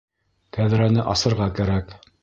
[0.57, 1.99] Тәҙрәне асырға кәрәк!